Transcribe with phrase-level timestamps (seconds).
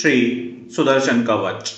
[0.00, 0.18] श्री
[0.76, 1.72] सुदर्शन कवच।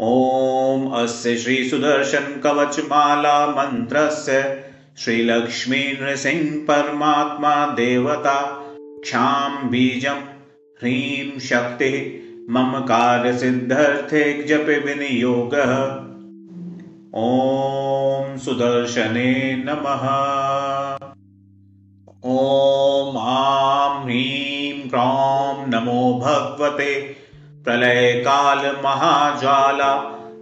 [0.00, 4.64] ॐ अस्य श्री सुदर्शन कवच माला मन्त्रस्य
[4.98, 8.40] श्रीलक्ष्मी नृसिंह परमात्मा देवता
[9.02, 10.20] क्षां बीजं
[10.80, 11.96] ह्रीं शक्तिः
[12.52, 15.74] मम कार्यसिद्धर्थे जपे विनियोगः।
[17.16, 20.08] ॐ सुदर्शने नमः।
[22.30, 24.02] ॐ आं
[24.92, 26.92] क्रां नमो भगवते।
[27.64, 29.90] प्रलयकालमहाज्वाला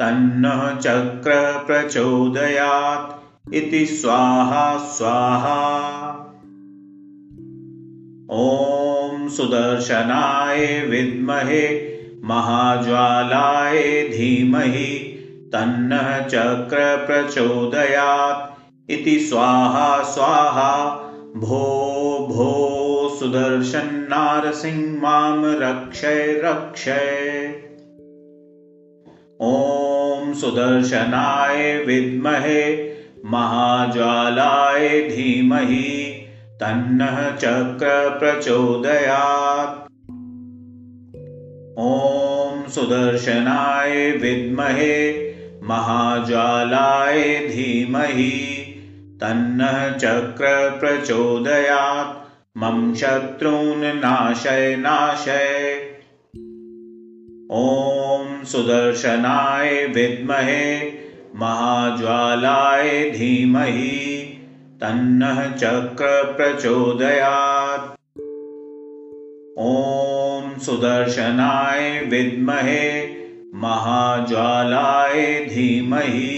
[0.00, 1.34] तन्नः चक्र
[1.66, 5.58] प्रचोदयात् इति स्वाहा स्वाहा।
[8.32, 11.66] ॐ सुदर्शनाय विद्महे
[12.24, 13.82] महाज्वालाय
[14.12, 14.94] धीमहि
[15.52, 21.04] तन्नः चक्र प्रचोदयात् इति स्वाहा स्वाहा।
[21.36, 21.56] भो
[22.30, 22.77] भो
[23.18, 27.54] सुदर्शन नारसिंह माँ रक्षय रक्षय
[29.42, 32.62] ॐ सुदर्शनाय विद्महे,
[33.24, 35.92] महाज्वालाय धीमहि,
[36.60, 39.78] तन्नः चक्र प्रचोदयात्
[41.78, 44.96] ॐ सुदर्शनाय विद्महे,
[45.62, 48.32] महाज्वालाय धीमहि,
[49.20, 52.27] तन्नः चक्र प्रचोदयात्
[52.60, 55.74] मम शत्रून् नाशय नाशय।
[57.52, 60.92] ॐ सुदर्शनाय विद्महे
[61.36, 64.00] महाज्वालाय धीमहि
[64.80, 67.86] तन्नः चक्र प्रचोदयात्।
[69.58, 72.88] ॐ सुदर्शनाय विद्महे
[73.54, 76.34] महाज्वालाय धीमहि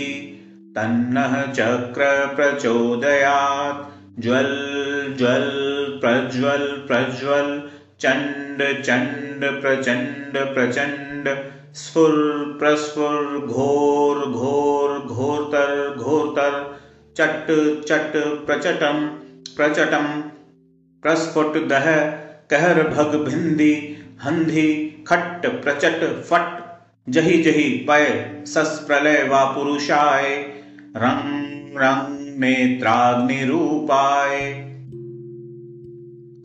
[0.76, 4.48] तन्नः चक्र प्रचोदयात् ज्वल
[5.18, 5.46] ज्वल,
[6.00, 7.48] प्रज्वल प्रज्वल,
[8.00, 11.28] चंड चंड, प्रचंड प्रचंड,
[11.74, 12.12] स्फुर,
[12.58, 16.58] प्रस्फुर, घोर घोर, घोरतर घोरतर,
[17.16, 17.46] चट
[17.88, 18.12] चट,
[18.46, 19.06] प्रचटम
[19.56, 20.06] प्रचटम,
[21.02, 21.86] प्रस्फुट, दह,
[22.50, 23.72] कहर, भग, भिंदी,
[24.22, 24.70] हंधी
[25.08, 26.58] खट्ट प्रचट, फट,
[27.08, 28.08] जही जही, पय,
[28.46, 30.34] सस, प्रलय, वा, पुरुषाय,
[30.96, 34.36] रंग रंग नेत्राग्निरूपाय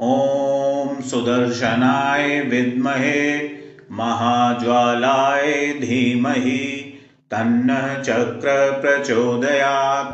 [0.03, 3.21] ॐ सुदर्शनाय विद्महे
[3.99, 5.51] महाज्वालाय
[5.81, 6.63] धीमहि
[7.31, 10.13] तन्नः चक्र प्रचोदयात्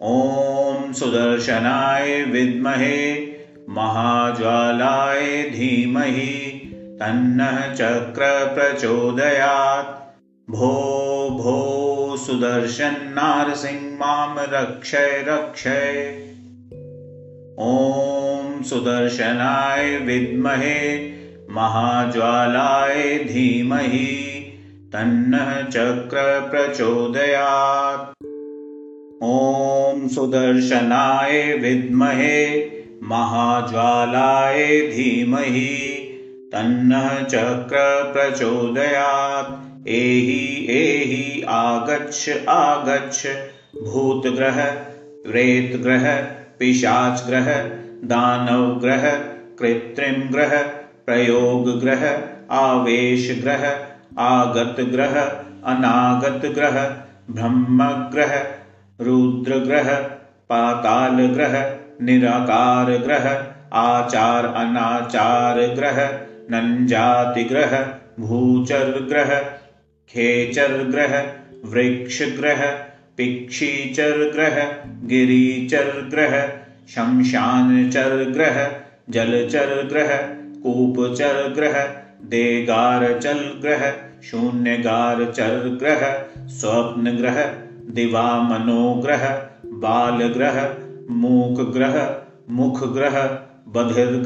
[0.00, 2.98] ॐ सुदर्शनाय विद्महे
[3.78, 6.32] महाज्वालाय धीमहि
[7.00, 9.94] तन्नः चक्र प्रचोदयात्
[10.48, 10.74] भो
[11.40, 11.85] भो
[12.16, 15.98] सुदर्शन नारसिंह मां रक्षय रक्षय
[17.60, 20.80] ॐ सुदर्शनाय विद्महे
[21.50, 24.08] महाज्वालाय धीमहि
[24.92, 28.24] तन्नः चक्र प्रचोदयात्।
[29.22, 32.40] ॐ सुदर्शनाय विद्महे
[33.02, 35.70] महाज्वालाय धीमहि
[36.52, 37.78] तन्नः चक्र
[38.12, 43.26] प्रचोदयात् एहि एहि आगच्छ आगच्छ।
[45.26, 46.20] प्रेतग्रह
[46.58, 47.52] पिशाचग्रह,
[48.04, 49.10] दानवग्रह,
[49.58, 50.62] कृत्रिमग्रह,
[51.06, 52.04] प्रयोगग्रह,
[52.50, 53.64] आवेशग्रह,
[54.18, 55.20] आगतग्रह,
[55.64, 56.78] अनागतग्रह,
[57.30, 58.36] ब्रह्मग्रह,
[59.00, 59.92] रुद्रग्रह,
[60.50, 63.28] पातालग्रह निराकार ग्रह
[63.72, 65.98] आचार अनाचार ग्रह
[66.50, 69.32] नंजाति ग्रह भूचर ग्रह
[70.10, 71.20] खेचर ग्रह
[71.64, 72.70] वृक्ष ग्रह
[73.16, 74.72] पिक्षीचर ग्रह
[75.04, 76.48] गिरीचर ग्रह
[76.94, 78.74] शमशान चर ग्रह
[79.10, 80.16] जलचर ग्रह
[80.62, 81.84] कूपचर ग्रह
[82.22, 83.92] देगार चल ग्रह
[84.22, 87.44] शून्यगार चर ग्रह स्वप्न ग्रह
[87.90, 89.28] दिवा मनोग्रह
[89.64, 90.74] बाल ग्रह
[91.10, 92.16] मूक ग्रह
[92.50, 94.16] मुख ग्रह बधिर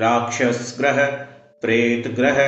[0.00, 1.04] राक्षस ग्रह
[1.62, 2.38] प्रेत ग्रह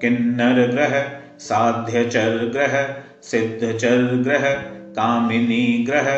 [0.00, 0.98] किन्नर ग्रह
[1.38, 2.76] साध्यचर ग्रह
[3.22, 4.48] सिद्धचर ग्रह
[4.98, 6.08] कामिनी ग्रह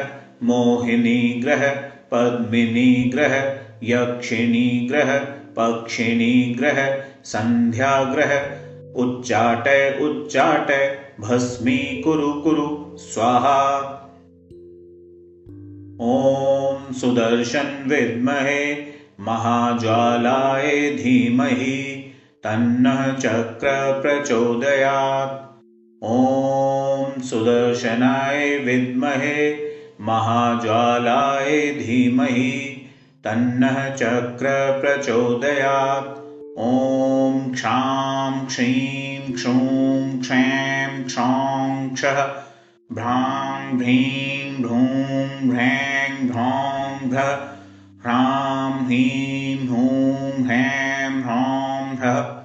[0.43, 1.67] मोहिनी ग्रह
[2.13, 3.35] पद्मिनी ग्रह
[3.85, 5.19] यक्षिणी ग्रह
[5.57, 6.81] पक्षिणी ग्रह
[7.25, 8.35] संध्या ग्रह
[9.03, 10.87] उच्चाटय उच्चाटय
[11.21, 12.67] भस्मी कुरु कुरु,
[12.99, 13.59] स्वाहा।
[16.01, 18.63] ॐ सुदर्शन विद्महे
[19.27, 21.79] महाज्वालाय धीमहि
[22.45, 23.71] तन्नः चक्र
[24.03, 25.33] प्रचोदयात्
[26.05, 29.41] ॐ सुदर्शनाय विद्महे
[30.09, 32.55] महाज्वालाय धीमहि
[33.25, 36.17] तन्नः चक्र प्रचोदयात्
[36.69, 42.23] ॐ क्षां क्षीं क्षूं क्षैं क्षौं क्षः
[42.91, 47.58] भ्रां भ्रीं भ्रूं भ्रैं भ्रौं भ्र
[48.03, 52.39] ह्रां ह्रीं हूं ह्रैं ह्रौं ह्र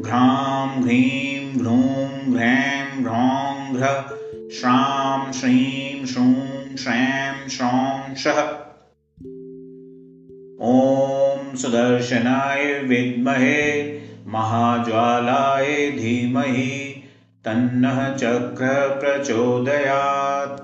[0.00, 3.90] घ्रां घ्रीं भ्रूं भ्रैं भ्रौं भ्र
[4.52, 8.40] श्रां श्रीं श्रूं श्रैं श्रौं शः।
[10.62, 13.62] ॐ सुदर्शनाय विद्महे
[14.26, 17.02] महाज्वालाय धीमहि
[17.44, 18.70] तन्नः चक्र
[19.00, 20.60] प्रचोदयात्।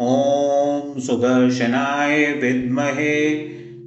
[0.00, 0.61] ॐ
[1.06, 3.18] सुदर्शनाय विद्महे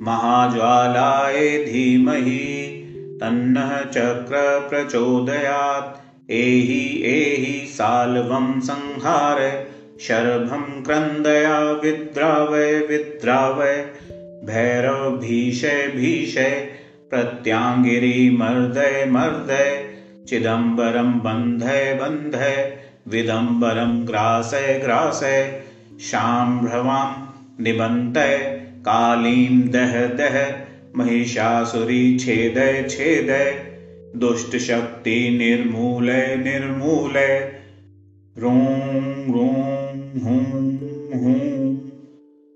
[0.02, 2.82] महाज्वालाय धीमहि
[3.22, 6.02] तन्नः चक्र प्रचोदयात्।
[6.32, 9.40] एहि एहि साल्वं संहार
[10.02, 13.76] शरभं क्रन्दया विद्रावय विद्रावय।
[14.44, 16.72] भैरव भीषय
[17.10, 19.90] प्रत्यांगिरी मर्दय मर्दय
[20.30, 22.78] चिदम्बरं बन्धय बन्धय
[23.08, 25.65] विदम्बरं ग्रासय ग्रासय
[26.00, 27.26] शाम्भ्रवां
[27.64, 28.38] निबन्तय
[28.80, 30.58] कालीं दह दह
[30.96, 33.72] महिषासुरी छेदय छेदय
[34.16, 37.56] दुष्टशक्ति निर्मूलय निर्मूलय।
[38.38, 41.82] रूं रूं, हूँ हूँ।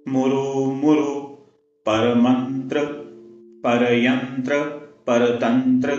[0.07, 1.15] मुरु मुरु।
[1.85, 2.79] परमन्त्र,
[3.65, 4.59] परयन्त्र,
[5.07, 5.89] परतन्त्र।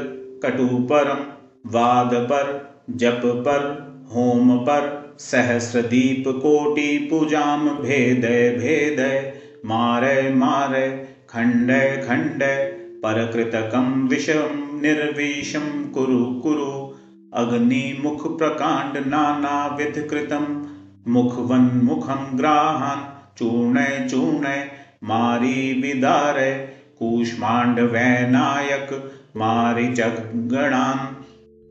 [0.44, 1.20] कटुपरं
[1.66, 9.18] वाद पर जप पर होम पर सहस्रदीप कोटि पूजाम भेदय भेदय
[9.66, 10.88] मारय मारय
[11.30, 12.56] खण्डय खण्डय
[13.02, 16.70] परकृतकं विषं निर्विषं कुरु कुरु
[19.10, 20.46] नानाविध कृतं
[21.12, 23.04] मुखवन्मुखं ग्राहान्
[23.38, 24.68] चूर्णय
[25.10, 26.52] मारी विदारय
[26.98, 28.92] कूष्माण्ड वैनायक
[29.36, 31.06] मारिचगणान्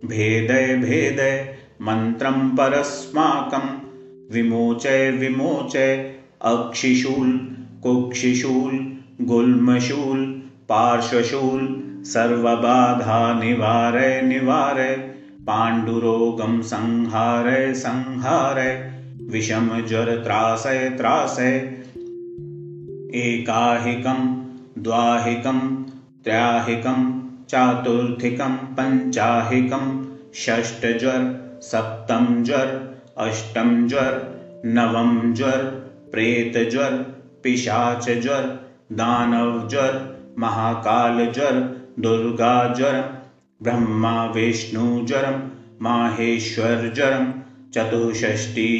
[0.08, 1.38] भेदय भेदय
[1.81, 3.67] मन्त्रं परस्माकं
[4.31, 5.95] विमोचय विमोचय
[6.41, 7.31] अक्षिशूल
[7.83, 8.74] कुक्षिशूल
[9.21, 10.25] गुल्मशूल
[10.69, 11.62] पार्श्वशूल
[12.05, 14.95] सर्वबाधा निवारय निवारय
[15.48, 18.91] पाण्डुरोगं संहारय संहारय
[19.31, 21.57] विषम ज्वर त्रासय त्रासय
[23.15, 24.25] एकाहिकं
[24.77, 25.59] द्वाहिकं
[26.24, 27.12] त्रयाहिकं
[27.50, 29.86] चातुर्थिकं पञ्चाहिकं
[30.36, 35.58] षष्ठज्वर सप्तं ज्वर, अष्टम ज्वर, नवम ज्वर
[36.12, 36.92] प्रेतज्वर
[37.44, 43.13] पिशाचज्वर दानवज्वर महाकालज्वर दुर्गाज्वर
[43.63, 45.48] ब्रह्मा विष्णुज्वरं
[45.82, 47.32] माहेश्वरज्वरं
[47.74, 48.80] चतुष्षष्टियोगिनी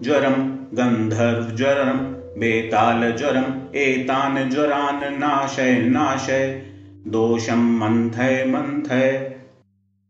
[0.00, 6.62] ज्वरं गन्धर्वज्वरं बेतालज्वरम् एतान् ज्वरान् नाशय नाशय,
[7.06, 9.37] दोषं मन्थय मन्थय।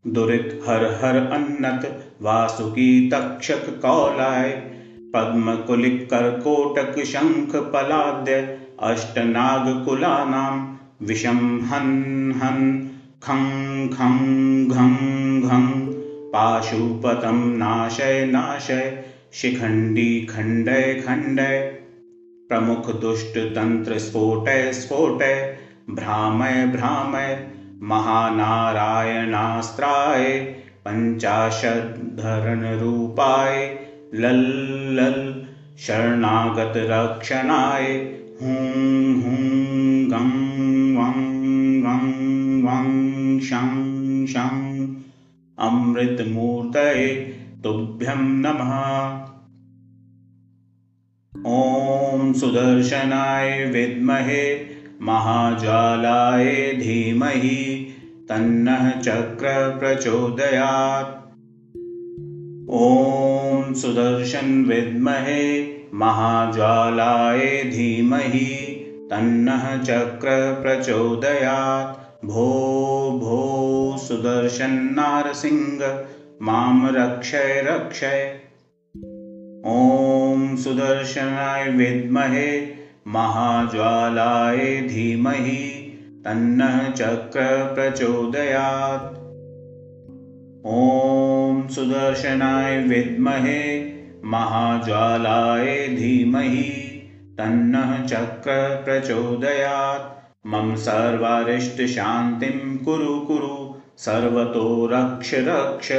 [0.07, 4.49] दुरित हर हर अन्नत वासुकी तक्षक कौलाय।
[5.13, 12.89] पद्म कुलिक करकोटक शंख पलाद्य अष्टनाग कुलानाम विषम हन हन,
[13.23, 14.17] खं खं
[14.67, 14.95] घं
[15.41, 15.87] घं।
[16.29, 19.03] पाशुपतं नाशय नाशय,
[19.33, 21.59] शिखंडी खण्डय खण्डय
[22.49, 25.57] प्रमुख दुष्ट तंत्र स्फोटय स्फोटय,
[25.89, 30.55] भ्रामय भ्रामय। महानारायणास्त्राय
[30.85, 33.77] पञ्चाशद्धरणरूपाय
[34.13, 35.43] लल् लल्
[35.79, 41.19] शरणागतरक्षणाय हुं हुं गं वं
[41.83, 44.87] गं वं शं शं।
[45.59, 47.33] अमृतमूर्तये
[47.63, 48.79] तुभ्यं नमः।
[51.47, 54.69] ॐ सुदर्शनाय विद्महे
[55.01, 57.68] महाज्वालाय धीमहि
[58.29, 61.15] तन्नः चक्र प्रचोदयात्
[62.71, 68.45] ॐ सुदर्शन विद्महे महाज्वालाय धीमहि
[69.11, 70.27] तन्नः चक्र
[70.61, 72.45] प्रचोदयात् भो
[73.23, 76.05] भो सुदर्शन नारसिंह
[76.41, 78.39] मां रक्षय रक्षय।
[79.65, 82.61] ॐ सुदर्शनाय विद्महे
[83.07, 85.88] महाज्वालाय धीमहि
[86.25, 87.43] तन्नः चक्र
[87.75, 89.17] प्रचोदयात्
[90.67, 93.61] ॐ सुदर्शनाय विद्महे
[94.25, 96.69] महाज्वालाय धीमहि
[97.37, 100.07] तन्नः चक्र प्रचोदयात्
[100.47, 103.57] मम सर्वारिष्टशान्तिं कुरु कुरु
[103.97, 105.91] सर्वतो रक्ष रक्ष।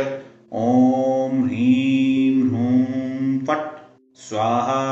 [0.53, 3.79] ॐ ह्रीं ह्रूं फट्
[4.15, 4.85] स्वाहा।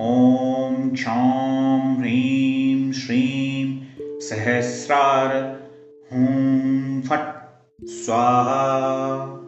[0.00, 3.41] ॐ क्षौं ह्रीं श्रीं
[4.28, 5.32] सहस्रार
[6.10, 7.30] हुं फट्।
[7.86, 9.41] स्वाहा